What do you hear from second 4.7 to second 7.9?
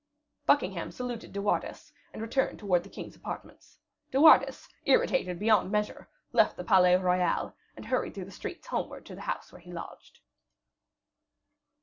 irritated beyond measure, left the Palais Royal, and